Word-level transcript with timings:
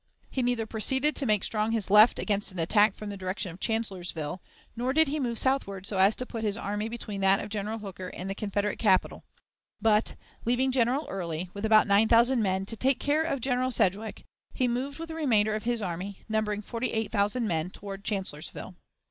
He 0.31 0.41
neither 0.41 0.65
proceeded 0.65 1.15
to 1.15 1.27
make 1.27 1.43
strong 1.43 1.73
his 1.73 1.91
left 1.91 2.17
against 2.17 2.51
an 2.51 2.57
attack 2.57 2.95
from 2.95 3.11
the 3.11 3.17
direction 3.17 3.51
of 3.51 3.59
Chancellorsville 3.59 4.41
nor 4.75 4.93
did 4.93 5.09
he 5.09 5.19
move 5.19 5.37
southward 5.37 5.85
so 5.85 5.99
as 5.99 6.15
to 6.15 6.25
put 6.25 6.43
his 6.43 6.57
army 6.57 6.89
between 6.89 7.21
that 7.21 7.39
of 7.39 7.49
General 7.49 7.77
Hooker 7.77 8.07
and 8.15 8.27
the 8.27 8.33
Confederate 8.33 8.79
capital, 8.79 9.23
but, 9.79 10.15
leaving 10.43 10.71
General 10.71 11.05
Early, 11.07 11.51
with 11.53 11.67
about 11.67 11.85
nine 11.85 12.07
thousand 12.07 12.41
men, 12.41 12.65
to 12.65 12.75
take 12.75 12.99
care 12.99 13.21
of 13.21 13.41
General 13.41 13.69
Sedgwick, 13.69 14.25
he 14.55 14.67
moved 14.67 14.97
with 14.97 15.09
the 15.09 15.13
remainder 15.13 15.53
of 15.53 15.65
his 15.65 15.83
army, 15.83 16.23
numbering 16.27 16.63
forty 16.63 16.87
eight 16.93 17.11
thousand 17.11 17.47
men, 17.47 17.69
toward 17.69 18.03
Chancellorsville. 18.03 18.73